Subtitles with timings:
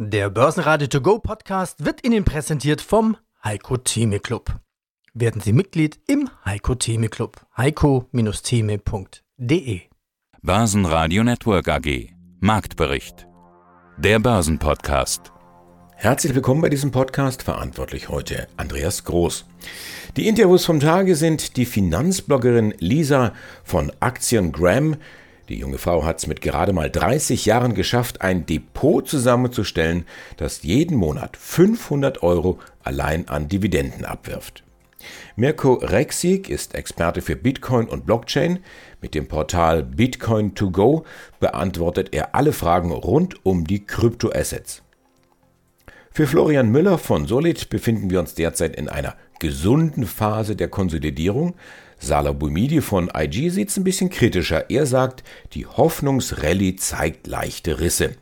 [0.00, 4.60] Der Börsenradio To Go Podcast wird Ihnen präsentiert vom Heiko Theme Club.
[5.12, 7.44] Werden Sie Mitglied im Heiko Theme Club.
[7.56, 9.80] heiko-theme.de
[10.40, 13.26] Börsenradio Network AG Marktbericht.
[13.96, 15.32] Der Börsenpodcast.
[15.96, 17.42] Herzlich willkommen bei diesem Podcast.
[17.42, 19.46] Verantwortlich heute Andreas Groß.
[20.16, 23.32] Die Interviews vom Tage sind die Finanzbloggerin Lisa
[23.64, 24.94] von Aktien Graham,
[25.48, 30.04] die junge Frau hat es mit gerade mal 30 Jahren geschafft, ein Depot zusammenzustellen,
[30.36, 34.64] das jeden Monat 500 Euro allein an Dividenden abwirft.
[35.36, 38.58] Mirko Rexig ist Experte für Bitcoin und Blockchain.
[39.00, 41.04] Mit dem Portal Bitcoin2Go
[41.38, 44.82] beantwortet er alle Fragen rund um die Kryptoassets.
[46.10, 51.54] Für Florian Müller von Solid befinden wir uns derzeit in einer gesunden Phase der Konsolidierung.
[51.98, 54.70] Salah Boumidi von IG sieht es ein bisschen kritischer.
[54.70, 58.14] Er sagt, die Hoffnungsrallye zeigt leichte Risse.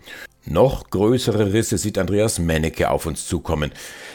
[0.49, 3.73] Noch größere Risse sieht Andreas Mennecke auf uns zukommen.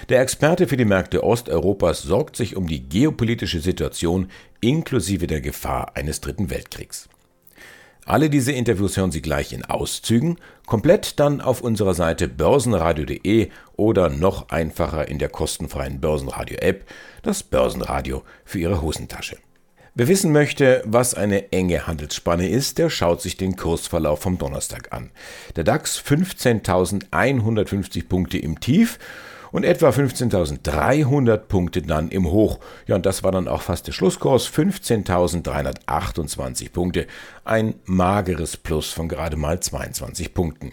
[0.09, 4.29] Der Experte für die Märkte Osteuropas sorgt sich um die geopolitische Situation
[4.61, 7.09] inklusive der Gefahr eines dritten Weltkriegs.
[8.05, 14.09] Alle diese Interviews hören Sie gleich in Auszügen, komplett dann auf unserer Seite börsenradio.de oder
[14.09, 16.89] noch einfacher in der kostenfreien Börsenradio-App,
[17.21, 19.37] das Börsenradio für Ihre Hosentasche.
[19.93, 24.93] Wer wissen möchte, was eine enge Handelsspanne ist, der schaut sich den Kursverlauf vom Donnerstag
[24.93, 25.11] an.
[25.57, 28.99] Der DAX 15.150 Punkte im Tief
[29.51, 32.61] und etwa 15.300 Punkte dann im Hoch.
[32.87, 37.05] Ja, und das war dann auch fast der Schlusskurs, 15.328 Punkte,
[37.43, 40.71] ein mageres Plus von gerade mal 22 Punkten.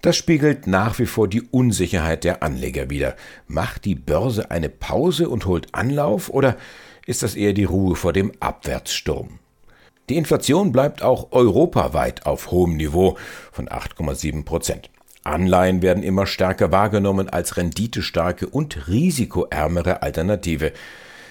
[0.00, 3.14] Das spiegelt nach wie vor die Unsicherheit der Anleger wider.
[3.46, 6.56] Macht die Börse eine Pause und holt Anlauf oder
[7.06, 9.38] ist das eher die Ruhe vor dem Abwärtssturm?
[10.08, 13.16] Die Inflation bleibt auch europaweit auf hohem Niveau
[13.52, 14.90] von 8,7 Prozent.
[15.24, 20.72] Anleihen werden immer stärker wahrgenommen als renditestarke und risikoärmere Alternative.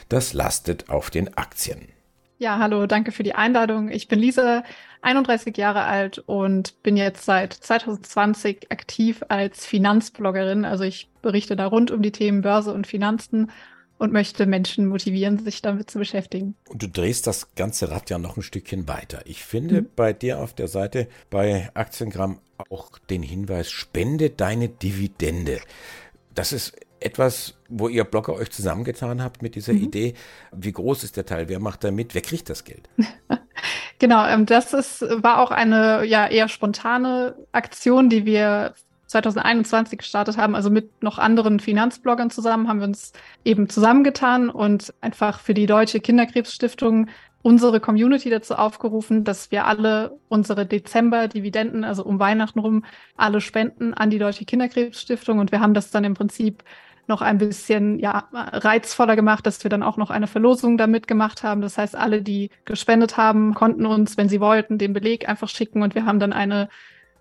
[0.08, 1.89] Das lastet auf den Aktien.
[2.38, 3.90] Ja, hallo, danke für die Einladung.
[3.90, 4.63] Ich bin Lisa,
[5.01, 10.66] 31 Jahre alt und bin jetzt seit 2020 aktiv als Finanzbloggerin.
[10.66, 13.51] Also ich berichte da rund um die Themen Börse und Finanzen
[14.01, 16.56] und möchte Menschen motivieren, sich damit zu beschäftigen.
[16.67, 19.22] Und du drehst das ganze Rad ja noch ein Stückchen weiter.
[19.25, 19.89] Ich finde mhm.
[19.95, 22.40] bei dir auf der Seite bei Aktiengramm
[22.72, 25.59] auch den Hinweis, spende deine Dividende.
[26.34, 29.84] Das ist etwas, wo ihr Blogger euch zusammengetan habt mit dieser mhm.
[29.84, 30.13] Idee.
[30.51, 31.47] Wie groß ist der Teil?
[31.47, 32.16] Wer macht da mit?
[32.16, 32.90] Wer kriegt das Geld?
[34.00, 38.73] genau, ähm, das ist, war auch eine ja eher spontane Aktion, die wir
[39.11, 43.11] 2021 gestartet haben, also mit noch anderen Finanzbloggern zusammen, haben wir uns
[43.44, 47.07] eben zusammengetan und einfach für die Deutsche Kinderkrebsstiftung
[47.44, 52.85] unsere Community dazu aufgerufen, dass wir alle unsere Dezember-Dividenden, also um Weihnachten rum,
[53.17, 55.39] alle spenden an die Deutsche Kinderkrebsstiftung.
[55.39, 56.63] Und wir haben das dann im Prinzip
[57.07, 61.43] noch ein bisschen ja, reizvoller gemacht, dass wir dann auch noch eine Verlosung damit gemacht
[61.43, 61.61] haben.
[61.61, 65.81] Das heißt, alle, die gespendet haben, konnten uns, wenn sie wollten, den Beleg einfach schicken
[65.81, 66.69] und wir haben dann eine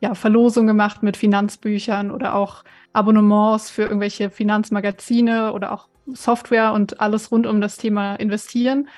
[0.00, 7.00] ja, Verlosung gemacht mit Finanzbüchern oder auch Abonnements für irgendwelche Finanzmagazine oder auch Software und
[7.00, 8.88] alles rund um das Thema investieren,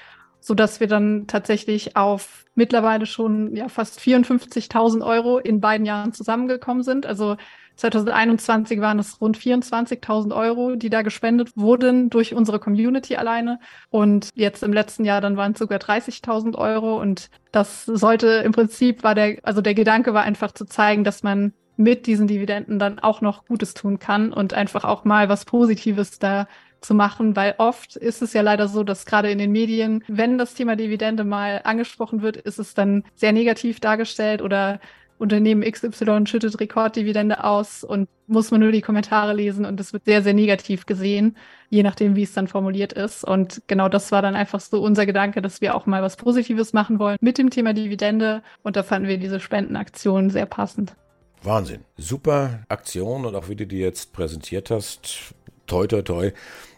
[0.41, 6.13] so dass wir dann tatsächlich auf mittlerweile schon ja fast 54.000 Euro in beiden Jahren
[6.13, 7.07] zusammengekommen sind.
[7.07, 7.37] Also
[7.77, 13.59] 2021 waren es rund 24.000 Euro, die da gespendet wurden durch unsere Community alleine.
[13.91, 17.01] Und jetzt im letzten Jahr dann waren es sogar 30.000 Euro.
[17.01, 21.23] Und das sollte im Prinzip war der, also der Gedanke war einfach zu zeigen, dass
[21.23, 25.45] man mit diesen Dividenden dann auch noch Gutes tun kann und einfach auch mal was
[25.45, 26.47] Positives da
[26.83, 30.37] zu machen, weil oft ist es ja leider so, dass gerade in den Medien, wenn
[30.37, 34.81] das Thema Dividende mal angesprochen wird, ist es dann sehr negativ dargestellt oder
[35.23, 40.05] Unternehmen XY schüttet Rekorddividende aus und muss man nur die Kommentare lesen und es wird
[40.05, 41.37] sehr, sehr negativ gesehen,
[41.71, 43.25] je nachdem, wie es dann formuliert ist.
[43.25, 46.73] Und genau das war dann einfach so unser Gedanke, dass wir auch mal was Positives
[46.73, 48.43] machen wollen mit dem Thema Dividende.
[48.63, 50.97] Und da fanden wir diese Spendenaktion sehr passend.
[51.43, 51.85] Wahnsinn.
[51.97, 55.35] Super Aktion und auch wie du die jetzt präsentiert hast.
[55.73, 56.33] Toi, toi, toi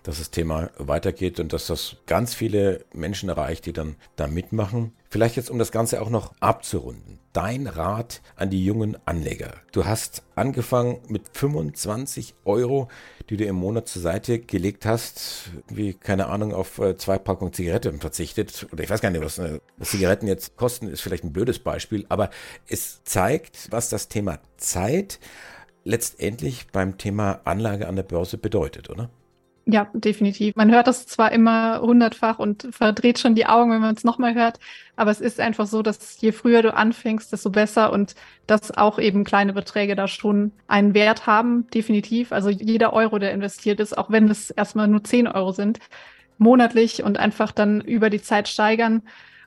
[0.04, 4.92] dass das Thema weitergeht und dass das ganz viele Menschen erreicht, die dann da mitmachen.
[5.08, 7.18] Vielleicht jetzt, um das Ganze auch noch abzurunden.
[7.32, 9.54] Dein Rat an die jungen Anleger.
[9.72, 12.88] Du hast angefangen mit 25 Euro,
[13.30, 17.54] die du im Monat zur Seite gelegt hast, wie, keine Ahnung, auf äh, zwei Packungen
[17.54, 18.66] Zigaretten verzichtet.
[18.72, 21.58] Oder ich weiß gar nicht, was, äh, was Zigaretten jetzt kosten, ist vielleicht ein blödes
[21.58, 22.28] Beispiel, aber
[22.68, 25.18] es zeigt, was das Thema Zeit
[25.84, 29.10] letztendlich beim Thema Anlage an der Börse bedeutet, oder?
[29.66, 30.54] Ja, definitiv.
[30.56, 34.34] Man hört das zwar immer hundertfach und verdreht schon die Augen, wenn man es nochmal
[34.34, 34.58] hört,
[34.94, 38.14] aber es ist einfach so, dass je früher du anfängst, desto besser und
[38.46, 42.30] dass auch eben kleine Beträge da schon einen Wert haben, definitiv.
[42.30, 45.78] Also jeder Euro, der investiert ist, auch wenn es erstmal nur 10 Euro sind,
[46.36, 49.02] monatlich und einfach dann über die Zeit steigern.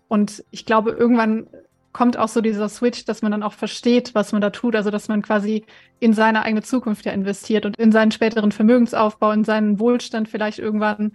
[0.07, 1.47] Und ich glaube, irgendwann
[1.97, 4.75] kommt auch so dieser Switch, dass man dann auch versteht, was man da tut.
[4.75, 5.65] Also, dass man quasi
[5.99, 10.59] in seine eigene Zukunft ja investiert und in seinen späteren Vermögensaufbau, in seinen Wohlstand vielleicht
[10.59, 11.13] irgendwann.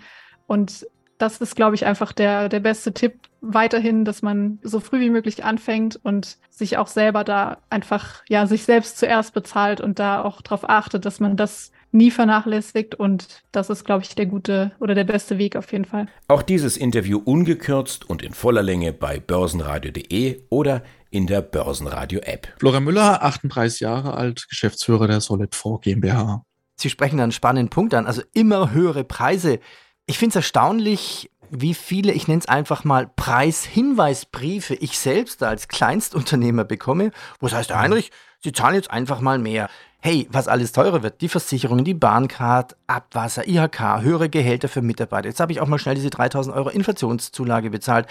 [0.49, 0.85] Und
[1.23, 5.11] das ist, glaube ich, einfach der, der beste Tipp weiterhin, dass man so früh wie
[5.11, 10.23] möglich anfängt und sich auch selber da einfach, ja, sich selbst zuerst bezahlt und da
[10.23, 14.73] auch darauf achtet, dass man das nie vernachlässigt und das ist, glaube ich, der gute
[14.81, 16.07] oder der beste Weg auf jeden Fall.
[16.27, 22.49] Auch dieses Interview ungekürzt und in voller Länge bei börsenradio.de oder in der Börsenradio-App.
[22.59, 26.43] Florian Müller, 38 Jahre alt, Geschäftsführer der Solid 4 GmbH.
[26.75, 29.61] Sie sprechen einen spannenden Punkt an, also immer höhere Preise.
[30.07, 35.69] Ich finde es erstaunlich, wie viele, ich nenne es einfach mal Preishinweisbriefe ich selbst als
[35.69, 37.11] Kleinstunternehmer bekomme,
[37.41, 38.11] wo es heißt, Heinrich,
[38.41, 39.69] Sie zahlen jetzt einfach mal mehr
[40.05, 45.29] hey, was alles teurer wird, die Versicherungen, die Bahncard, Abwasser, IHK, höhere Gehälter für Mitarbeiter.
[45.29, 48.09] Jetzt habe ich auch mal schnell diese 3000 Euro Inflationszulage bezahlt.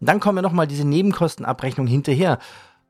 [0.00, 2.38] Dann kommen ja nochmal diese Nebenkostenabrechnung hinterher.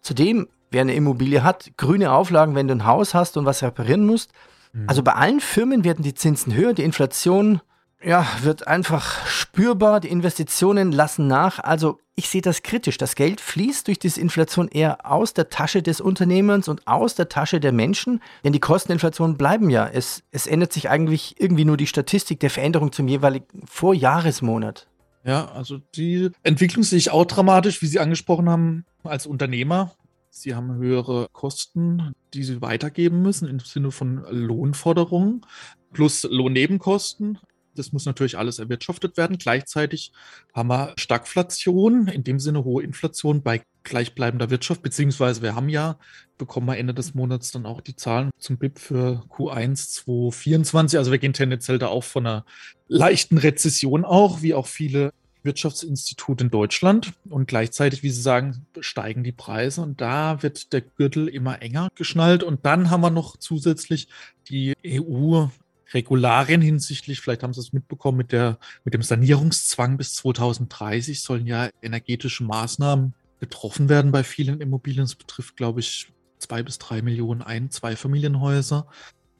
[0.02, 4.04] Zudem, wer eine Immobilie hat, grüne Auflagen, wenn du ein Haus hast und was reparieren
[4.04, 4.32] musst.
[4.74, 4.84] Mhm.
[4.86, 7.62] Also bei allen Firmen werden die Zinsen höher, die Inflation
[8.04, 11.58] ja, wird einfach spürbar, die Investitionen lassen nach.
[11.58, 12.98] Also ich sehe das kritisch.
[12.98, 17.28] Das Geld fließt durch diese Inflation eher aus der Tasche des Unternehmens und aus der
[17.28, 19.88] Tasche der Menschen, denn die Kosteninflationen bleiben ja.
[19.88, 24.88] Es, es ändert sich eigentlich irgendwie nur die Statistik der Veränderung zum jeweiligen Vorjahresmonat.
[25.24, 29.92] Ja, also die Entwicklung sehe ich auch dramatisch, wie Sie angesprochen haben, als Unternehmer.
[30.30, 35.44] Sie haben höhere Kosten, die Sie weitergeben müssen im Sinne von Lohnforderungen
[35.92, 37.38] plus Lohnnebenkosten.
[37.74, 39.38] Das muss natürlich alles erwirtschaftet werden.
[39.38, 40.12] Gleichzeitig
[40.54, 45.98] haben wir Stagflation, in dem Sinne hohe Inflation bei gleichbleibender Wirtschaft, beziehungsweise wir haben ja,
[46.38, 50.98] bekommen wir Ende des Monats dann auch die Zahlen zum BIP für Q1 2024.
[50.98, 52.44] Also wir gehen tendenziell da auch von einer
[52.88, 57.12] leichten Rezession auch, wie auch viele Wirtschaftsinstitute in Deutschland.
[57.28, 61.88] Und gleichzeitig, wie Sie sagen, steigen die Preise und da wird der Gürtel immer enger
[61.94, 62.42] geschnallt.
[62.42, 64.08] Und dann haben wir noch zusätzlich
[64.48, 65.46] die EU
[65.94, 71.46] Regularien hinsichtlich, vielleicht haben Sie es mitbekommen, mit, der, mit dem Sanierungszwang bis 2030 sollen
[71.46, 75.04] ja energetische Maßnahmen getroffen werden bei vielen Immobilien.
[75.04, 78.86] Es betrifft, glaube ich, zwei bis drei Millionen Ein-, zwei Familienhäuser,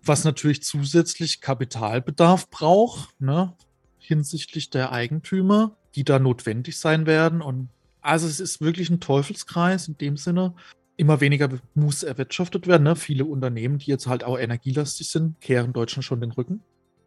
[0.04, 3.54] was natürlich zusätzlich Kapitalbedarf braucht, ne,
[3.98, 7.40] hinsichtlich der Eigentümer, die da notwendig sein werden.
[7.40, 7.68] Und
[8.00, 10.54] also es ist wirklich ein Teufelskreis in dem Sinne
[11.02, 12.84] immer weniger muss erwirtschaftet werden.
[12.84, 12.96] Ne?
[12.96, 16.62] Viele Unternehmen, die jetzt halt auch energielastig sind, kehren Deutschland schon den Rücken.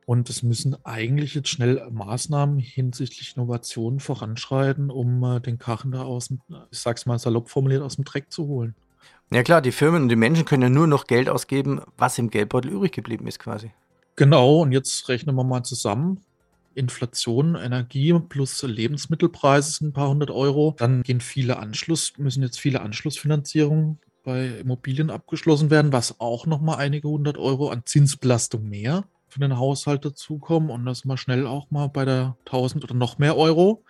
[0.05, 6.03] Und es müssen eigentlich jetzt schnell Maßnahmen hinsichtlich Innovationen voranschreiten, um äh, den Karren da
[6.03, 8.75] aus dem, ich sag's mal salopp formuliert, aus dem Dreck zu holen.
[9.31, 12.29] Ja klar, die Firmen und die Menschen können ja nur noch Geld ausgeben, was im
[12.29, 13.71] Geldbeutel übrig geblieben ist quasi.
[14.15, 16.21] Genau, und jetzt rechnen wir mal zusammen.
[16.75, 20.75] Inflation, Energie plus Lebensmittelpreise sind ein paar hundert Euro.
[20.77, 26.77] Dann gehen viele Anschluss, müssen jetzt viele Anschlussfinanzierungen bei Immobilien abgeschlossen werden, was auch nochmal
[26.77, 30.69] einige hundert Euro an Zinsbelastung mehr für den Haushalt dazukommen.
[30.69, 33.83] Und das mal schnell auch mal bei der 1000 oder noch mehr Euro.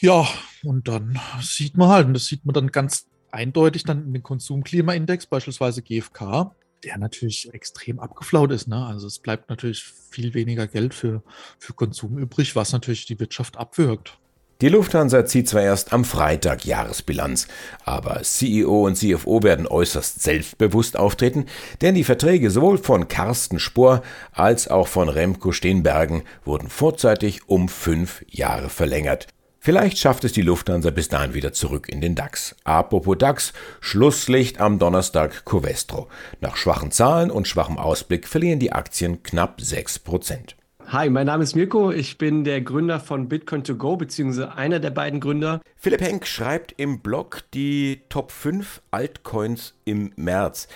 [0.00, 0.26] Ja,
[0.64, 4.22] und dann sieht man halt, und das sieht man dann ganz eindeutig dann in den
[4.22, 6.54] Konsumklimaindex, beispielsweise GfK,
[6.84, 8.68] der natürlich extrem abgeflaut ist.
[8.68, 8.84] Ne?
[8.84, 11.22] Also es bleibt natürlich viel weniger Geld für,
[11.58, 14.18] für Konsum übrig, was natürlich die Wirtschaft abwirkt.
[14.60, 17.48] Die Lufthansa zieht zwar erst am Freitag Jahresbilanz,
[17.84, 21.46] aber CEO und CFO werden äußerst selbstbewusst auftreten,
[21.82, 27.68] denn die Verträge sowohl von Carsten Spohr als auch von Remco Steenbergen wurden vorzeitig um
[27.68, 29.26] fünf Jahre verlängert.
[29.64, 32.54] Vielleicht schafft es die Lufthansa bis dahin wieder zurück in den DAX.
[32.64, 36.08] Apropos DAX, Schlusslicht am Donnerstag Covestro.
[36.42, 40.50] Nach schwachen Zahlen und schwachem Ausblick verlieren die Aktien knapp 6%.
[40.88, 41.92] Hi, mein Name ist Mirko.
[41.92, 45.62] Ich bin der Gründer von Bitcoin 2 Go, beziehungsweise einer der beiden Gründer.
[45.76, 50.68] Philipp Henk schreibt im Blog die Top 5 Altcoins im März.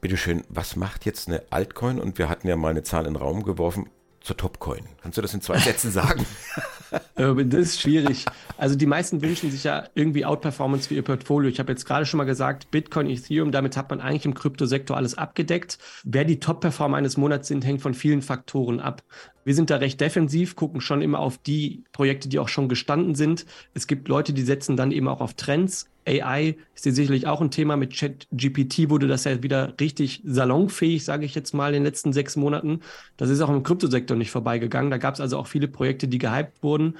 [0.00, 1.98] Bitteschön, was macht jetzt eine Altcoin?
[1.98, 3.90] Und wir hatten ja mal eine Zahl in den Raum geworfen
[4.20, 4.84] zur Topcoin.
[5.02, 6.24] Kannst du das in zwei Sätzen sagen?
[7.18, 8.24] Äh, das ist schwierig.
[8.56, 11.50] Also die meisten wünschen sich ja irgendwie Outperformance für ihr Portfolio.
[11.50, 14.96] Ich habe jetzt gerade schon mal gesagt, Bitcoin, Ethereum, damit hat man eigentlich im Kryptosektor
[14.96, 15.78] alles abgedeckt.
[16.04, 19.02] Wer die Top-Performer eines Monats sind, hängt von vielen Faktoren ab.
[19.44, 23.14] Wir sind da recht defensiv, gucken schon immer auf die Projekte, die auch schon gestanden
[23.14, 23.46] sind.
[23.74, 25.88] Es gibt Leute, die setzen dann eben auch auf Trends.
[26.06, 27.76] AI ist hier sicherlich auch ein Thema.
[27.76, 32.12] Mit ChatGPT wurde das ja wieder richtig salonfähig, sage ich jetzt mal, in den letzten
[32.12, 32.80] sechs Monaten.
[33.16, 34.90] Das ist auch im Kryptosektor nicht vorbeigegangen.
[34.90, 36.96] Da gab es also auch viele Projekte, die gehypt wurden.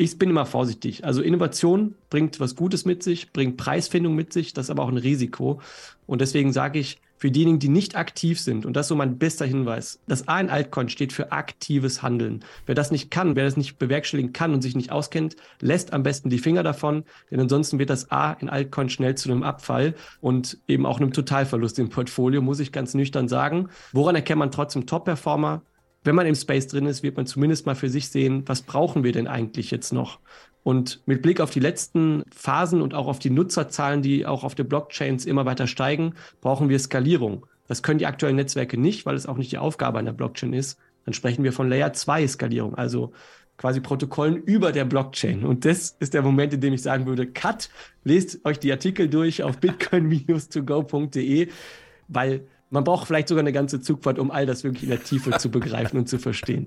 [0.00, 1.04] Ich bin immer vorsichtig.
[1.04, 4.88] Also Innovation bringt was Gutes mit sich, bringt Preisfindung mit sich, das ist aber auch
[4.88, 5.60] ein Risiko.
[6.06, 9.18] Und deswegen sage ich, für diejenigen, die nicht aktiv sind, und das ist so mein
[9.18, 12.42] bester Hinweis, das A in Altcoin steht für aktives Handeln.
[12.64, 16.02] Wer das nicht kann, wer das nicht bewerkstelligen kann und sich nicht auskennt, lässt am
[16.02, 19.94] besten die Finger davon, denn ansonsten wird das A in Altcoin schnell zu einem Abfall
[20.22, 23.68] und eben auch einem Totalverlust im Portfolio, muss ich ganz nüchtern sagen.
[23.92, 25.60] Woran erkennt man trotzdem Top-Performer?
[26.04, 29.04] Wenn man im Space drin ist, wird man zumindest mal für sich sehen, was brauchen
[29.04, 30.20] wir denn eigentlich jetzt noch?
[30.62, 34.54] Und mit Blick auf die letzten Phasen und auch auf die Nutzerzahlen, die auch auf
[34.54, 37.46] den Blockchains immer weiter steigen, brauchen wir Skalierung.
[37.66, 40.78] Das können die aktuellen Netzwerke nicht, weil es auch nicht die Aufgabe einer Blockchain ist.
[41.04, 43.12] Dann sprechen wir von Layer 2 Skalierung, also
[43.56, 45.44] quasi Protokollen über der Blockchain.
[45.44, 47.70] Und das ist der Moment, in dem ich sagen würde, cut,
[48.04, 51.48] lest euch die Artikel durch auf bitcoin-to-go.de,
[52.08, 55.36] weil man braucht vielleicht sogar eine ganze Zugfahrt, um all das wirklich in der Tiefe
[55.38, 56.66] zu begreifen und zu verstehen.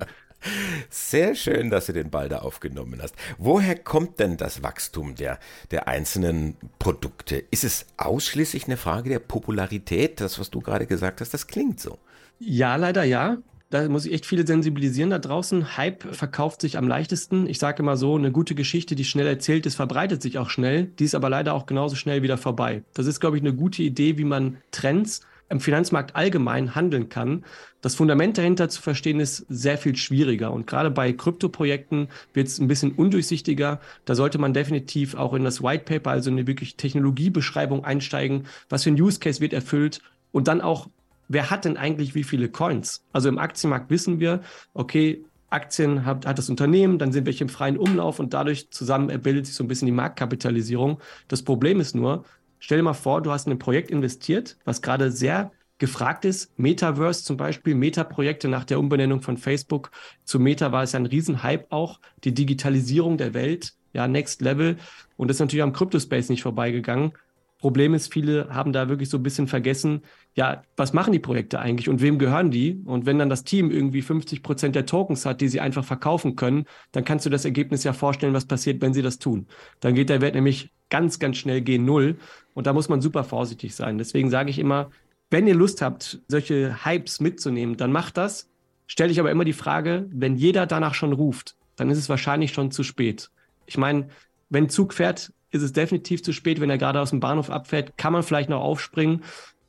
[0.90, 3.16] Sehr schön, dass du den Ball da aufgenommen hast.
[3.38, 5.40] Woher kommt denn das Wachstum der,
[5.72, 7.38] der einzelnen Produkte?
[7.38, 10.20] Ist es ausschließlich eine Frage der Popularität?
[10.20, 11.98] Das, was du gerade gesagt hast, das klingt so.
[12.40, 13.38] Ja, leider ja.
[13.70, 15.78] Da muss ich echt viele sensibilisieren da draußen.
[15.78, 17.48] Hype verkauft sich am leichtesten.
[17.48, 20.92] Ich sage immer so, eine gute Geschichte, die schnell erzählt ist, verbreitet sich auch schnell.
[21.00, 22.84] Die ist aber leider auch genauso schnell wieder vorbei.
[22.94, 27.46] Das ist, glaube ich, eine gute Idee, wie man Trends im Finanzmarkt allgemein handeln kann.
[27.82, 30.52] Das Fundament dahinter zu verstehen ist sehr viel schwieriger.
[30.52, 33.80] Und gerade bei Kryptoprojekten wird es ein bisschen undurchsichtiger.
[34.06, 38.48] Da sollte man definitiv auch in das White Paper, also eine wirklich Technologiebeschreibung einsteigen.
[38.70, 40.02] Was für ein Use Case wird erfüllt?
[40.32, 40.90] Und dann auch,
[41.28, 43.06] wer hat denn eigentlich wie viele Coins?
[43.12, 44.42] Also im Aktienmarkt wissen wir,
[44.74, 45.24] okay,
[45.54, 49.46] Aktien hat, hat das Unternehmen, dann sind welche im freien Umlauf und dadurch zusammen erbildet
[49.46, 51.00] sich so ein bisschen die Marktkapitalisierung.
[51.28, 52.26] Das Problem ist nur,
[52.66, 56.58] Stell dir mal vor, du hast in ein Projekt investiert, was gerade sehr gefragt ist.
[56.58, 59.92] Metaverse zum Beispiel, Meta-Projekte nach der Umbenennung von Facebook
[60.24, 62.00] zu Meta war es ja ein Riesenhype auch.
[62.24, 64.78] Die Digitalisierung der Welt, ja, Next Level.
[65.18, 67.12] Und das ist natürlich am Crypto-Space nicht vorbeigegangen.
[67.58, 70.02] Problem ist, viele haben da wirklich so ein bisschen vergessen,
[70.34, 72.82] ja, was machen die Projekte eigentlich und wem gehören die?
[72.86, 76.38] Und wenn dann das Team irgendwie 50 Prozent der Tokens hat, die sie einfach verkaufen
[76.38, 79.48] können, dann kannst du das Ergebnis ja vorstellen, was passiert, wenn sie das tun.
[79.82, 82.18] Dann geht der Wert nämlich ganz, ganz schnell gegen Null.
[82.54, 83.98] Und da muss man super vorsichtig sein.
[83.98, 84.92] Deswegen sage ich immer,
[85.32, 88.48] wenn ihr Lust habt, solche Hypes mitzunehmen, dann macht das.
[88.86, 92.54] Stelle ich aber immer die Frage, wenn jeder danach schon ruft, dann ist es wahrscheinlich
[92.54, 93.32] schon zu spät.
[93.66, 94.10] Ich meine,
[94.50, 96.62] wenn Zug fährt, ist es definitiv zu spät.
[96.62, 99.24] Wenn er gerade aus dem Bahnhof abfährt, kann man vielleicht noch aufspringen.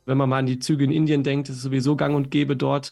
[0.05, 2.55] Wenn man mal an die Züge in Indien denkt, ist es sowieso gang und gäbe
[2.55, 2.91] dort.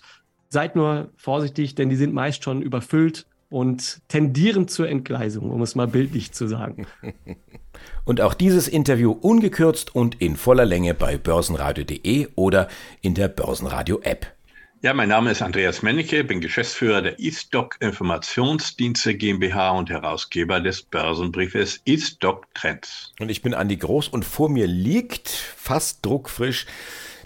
[0.49, 5.75] Seid nur vorsichtig, denn die sind meist schon überfüllt und tendieren zur Entgleisung, um es
[5.75, 6.87] mal bildlich zu sagen.
[8.05, 12.67] Und auch dieses Interview ungekürzt und in voller Länge bei börsenradio.de oder
[13.01, 14.27] in der Börsenradio-App.
[14.81, 20.81] Ja, mein Name ist Andreas Mennecke, bin Geschäftsführer der eStock Informationsdienste GmbH und Herausgeber des
[20.81, 23.13] Börsenbriefes eStock Trends.
[23.19, 26.65] Und ich bin Andi Groß und vor mir liegt fast druckfrisch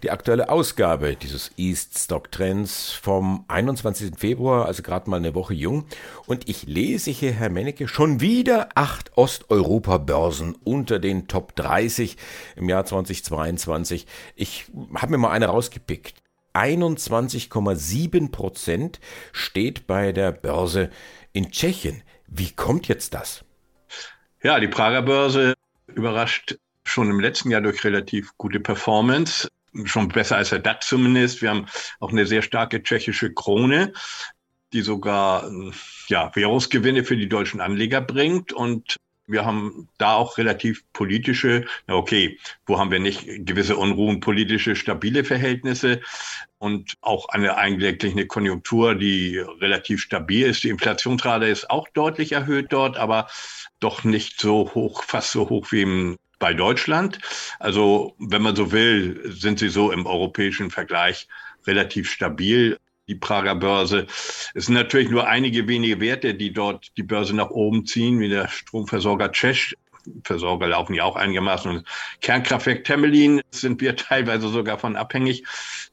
[0.03, 4.13] die aktuelle Ausgabe dieses East Stock Trends vom 21.
[4.17, 5.85] Februar, also gerade mal eine Woche jung.
[6.25, 12.17] Und ich lese hier, Herr Mennecke, schon wieder acht Osteuropa-Börsen unter den Top 30
[12.55, 14.05] im Jahr 2022.
[14.35, 16.21] Ich habe mir mal eine rausgepickt.
[16.53, 18.99] 21,7 Prozent
[19.31, 20.89] steht bei der Börse
[21.33, 22.01] in Tschechien.
[22.27, 23.43] Wie kommt jetzt das?
[24.41, 25.53] Ja, die Prager Börse
[25.87, 29.49] überrascht schon im letzten Jahr durch relativ gute Performance
[29.85, 31.41] schon besser als der DAX zumindest.
[31.41, 31.65] Wir haben
[31.99, 33.93] auch eine sehr starke tschechische Krone,
[34.73, 35.49] die sogar
[36.07, 38.53] ja, Währungsgewinne für die deutschen Anleger bringt.
[38.53, 44.21] Und wir haben da auch relativ politische, na okay, wo haben wir nicht gewisse Unruhen,
[44.21, 46.01] politische, stabile Verhältnisse
[46.59, 50.63] und auch eine eigentlich eine Konjunktur, die relativ stabil ist.
[50.63, 53.27] Die Inflationsrate ist auch deutlich erhöht dort, aber
[53.79, 57.19] doch nicht so hoch, fast so hoch wie im bei Deutschland.
[57.59, 61.27] Also wenn man so will, sind sie so im europäischen Vergleich
[61.65, 62.77] relativ stabil.
[63.09, 64.05] Die Prager Börse.
[64.53, 68.27] Es sind natürlich nur einige wenige Werte, die dort die Börse nach oben ziehen, wie
[68.27, 69.73] der Stromversorger Czesch.
[70.25, 71.71] Versorger laufen ja auch einigermaßen.
[71.71, 71.87] Und
[72.19, 75.45] Kernkraftwerk Temelin sind wir teilweise sogar von abhängig.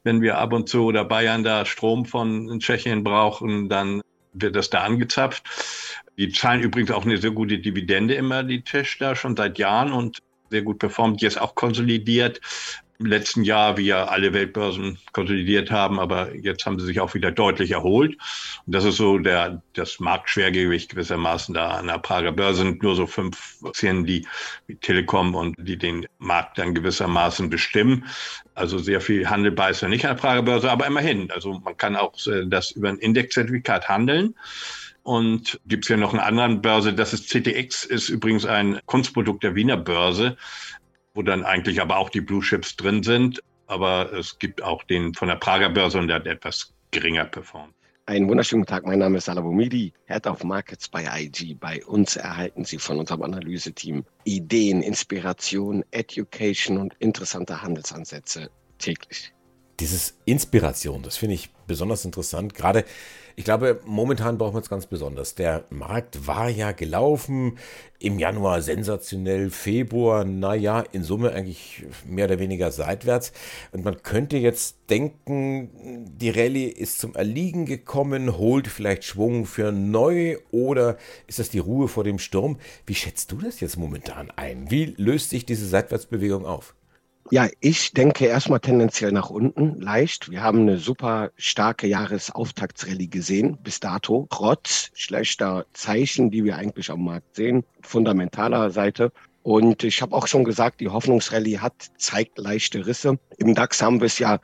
[0.03, 4.01] Wenn wir ab und zu oder Bayern da Strom von Tschechien brauchen, dann
[4.33, 5.43] wird das da angezapft.
[6.17, 9.91] Die zahlen übrigens auch eine sehr gute Dividende immer, die Tisch da schon seit Jahren
[9.91, 12.41] und sehr gut performt, jetzt auch konsolidiert.
[12.99, 17.13] im letzten Jahr, wie ja alle Weltbörsen konsolidiert haben, aber jetzt haben sie sich auch
[17.13, 18.15] wieder deutlich erholt.
[18.65, 22.95] Und das ist so der, das Marktschwergewicht gewissermaßen da an der Prager Börse sind nur
[22.95, 24.25] so fünf Aktien, die
[24.67, 28.05] wie Telekom und die den Markt dann gewissermaßen bestimmen.
[28.53, 31.29] Also sehr viel handelbar ist ja nicht an der Prager Börse, aber immerhin.
[31.31, 34.35] Also man kann auch äh, das über ein Indexzertifikat handeln.
[35.05, 39.43] Und gibt es ja noch eine andere Börse, das ist CTX, ist übrigens ein Kunstprodukt
[39.43, 40.35] der Wiener Börse
[41.15, 43.41] wo dann eigentlich aber auch die Blue Chips drin sind.
[43.67, 47.73] Aber es gibt auch den von der Prager Börse und der hat etwas geringer performt.
[48.05, 51.55] Einen wunderschönen Tag, mein Name ist Salabomidi, Head of Markets bei IG.
[51.55, 59.33] Bei uns erhalten Sie von unserem Analyseteam Ideen, Inspiration, Education und interessante Handelsansätze täglich.
[59.79, 62.55] Dieses Inspiration, das finde ich besonders interessant.
[62.55, 62.85] Gerade,
[63.35, 65.35] ich glaube, momentan brauchen wir es ganz besonders.
[65.35, 67.57] Der Markt war ja gelaufen,
[67.99, 73.33] im Januar sensationell, Februar, naja, in Summe eigentlich mehr oder weniger seitwärts.
[73.73, 79.73] Und man könnte jetzt denken, die Rallye ist zum Erliegen gekommen, holt vielleicht Schwung für
[79.73, 82.59] neu oder ist das die Ruhe vor dem Sturm?
[82.85, 84.71] Wie schätzt du das jetzt momentan ein?
[84.71, 86.75] Wie löst sich diese Seitwärtsbewegung auf?
[87.31, 90.29] Ja, ich denke erstmal tendenziell nach unten, leicht.
[90.29, 96.91] Wir haben eine super starke Jahresauftaktsrallye gesehen bis dato, trotz schlechter Zeichen, die wir eigentlich
[96.91, 99.11] am Markt sehen, fundamentaler Seite.
[99.41, 103.17] Und ich habe auch schon gesagt, die Hoffnungsrallye hat, zeigt leichte Risse.
[103.37, 104.39] Im DAX haben wir es ja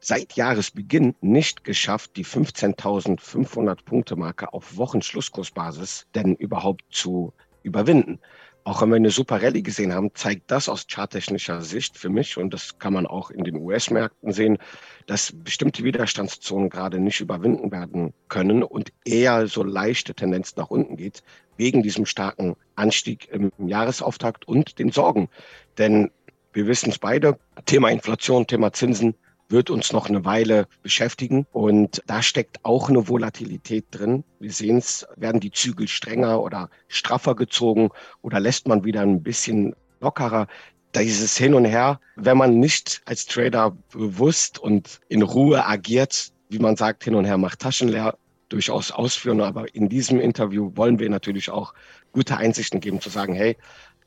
[0.00, 8.20] seit Jahresbeginn nicht geschafft, die 15.500 Punkte Marke auf Wochenschlusskursbasis denn überhaupt zu überwinden
[8.64, 12.36] auch wenn wir eine super Rallye gesehen haben, zeigt das aus charttechnischer Sicht für mich,
[12.36, 14.58] und das kann man auch in den US-Märkten sehen,
[15.06, 20.96] dass bestimmte Widerstandszonen gerade nicht überwinden werden können und eher so leichte Tendenz nach unten
[20.96, 21.22] geht,
[21.56, 25.28] wegen diesem starken Anstieg im Jahresauftakt und den Sorgen.
[25.78, 26.10] Denn
[26.52, 29.14] wir wissen es beide, Thema Inflation, Thema Zinsen,
[29.52, 31.46] wird uns noch eine Weile beschäftigen.
[31.52, 34.24] Und da steckt auch eine Volatilität drin.
[34.40, 37.90] Wir sehen es, werden die Zügel strenger oder straffer gezogen
[38.22, 40.48] oder lässt man wieder ein bisschen lockerer.
[40.94, 46.58] Dieses Hin und Her, wenn man nicht als Trader bewusst und in Ruhe agiert, wie
[46.58, 48.18] man sagt, hin und her macht Taschen leer,
[48.50, 49.40] durchaus ausführen.
[49.40, 51.72] Aber in diesem Interview wollen wir natürlich auch
[52.12, 53.56] gute Einsichten geben, zu sagen, hey,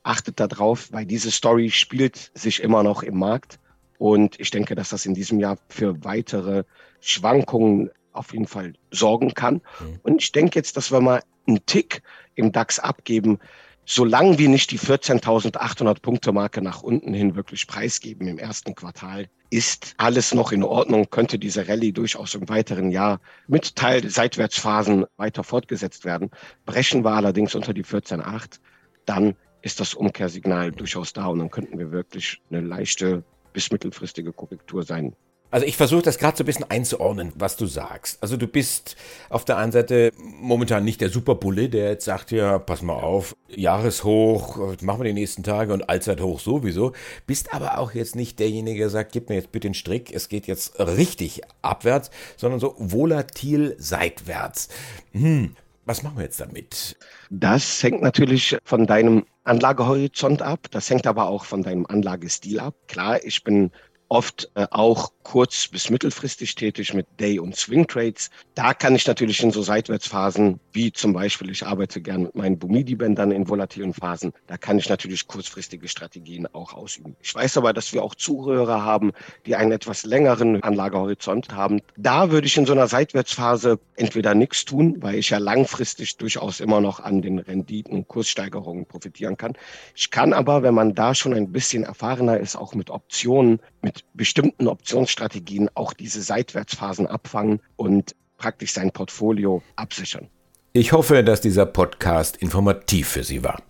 [0.04, 3.60] achtet da drauf, weil diese Story spielt sich immer noch im Markt.
[3.98, 6.64] Und ich denke, dass das in diesem Jahr für weitere
[7.00, 9.56] Schwankungen auf jeden Fall sorgen kann.
[9.80, 10.00] Mhm.
[10.04, 12.02] Und ich denke jetzt, dass wir mal einen Tick
[12.36, 13.40] im DAX abgeben,
[13.86, 19.28] solange wir nicht die 14.800 Punkte Marke nach unten hin wirklich preisgeben im ersten Quartal,
[19.52, 25.06] ist alles noch in Ordnung, könnte diese Rallye durchaus im weiteren Jahr mit Teil Seitwärtsphasen
[25.18, 26.32] weiter fortgesetzt werden.
[26.66, 28.60] Brechen wir allerdings unter die 14.8,
[29.06, 33.24] dann ist das Umkehrsignal durchaus da und dann könnten wir wirklich eine leichte
[33.56, 35.16] bis mittelfristige Korrektur sein.
[35.50, 38.22] Also ich versuche das gerade so ein bisschen einzuordnen, was du sagst.
[38.22, 38.98] Also du bist
[39.30, 43.38] auf der einen Seite momentan nicht der Superbulle, der jetzt sagt, ja, pass mal auf,
[43.48, 46.92] Jahreshoch, machen wir die nächsten Tage und Allzeithoch sowieso.
[47.26, 50.28] Bist aber auch jetzt nicht derjenige, der sagt, gib mir jetzt bitte den Strick, es
[50.28, 54.68] geht jetzt richtig abwärts, sondern so volatil seitwärts.
[55.14, 56.98] Hm, was machen wir jetzt damit?
[57.30, 60.68] Das hängt natürlich von deinem Anlagehorizont ab.
[60.72, 62.76] Das hängt aber auch von deinem Anlagestil ab.
[62.88, 63.72] Klar, ich bin
[64.10, 68.30] oft äh, auch kurz- bis mittelfristig tätig mit Day- und Swing-Trades.
[68.54, 72.60] Da kann ich natürlich in so Seitwärtsphasen, wie zum Beispiel, ich arbeite gern mit meinen
[72.60, 77.16] Bumidi-Bändern in volatilen Phasen, da kann ich natürlich kurzfristige Strategien auch ausüben.
[77.22, 79.12] Ich weiß aber, dass wir auch Zuhörer haben,
[79.46, 81.82] die einen etwas längeren Anlagehorizont haben.
[81.98, 86.60] Da würde ich in so einer Seitwärtsphase entweder nichts tun, weil ich ja langfristig durchaus
[86.60, 89.54] immer noch an den Renditen und Kurssteigerungen profitieren kann.
[89.96, 93.60] Ich kann aber, wenn man da schon ein bisschen erfahrener ist, auch mit Optionen,
[93.96, 100.28] mit bestimmten Optionsstrategien auch diese Seitwärtsphasen abfangen und praktisch sein Portfolio absichern.
[100.74, 103.64] Ich hoffe, dass dieser Podcast informativ für Sie war.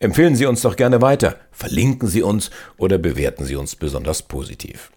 [0.00, 4.90] Empfehlen Sie uns doch gerne weiter, verlinken Sie uns oder bewerten Sie uns besonders positiv.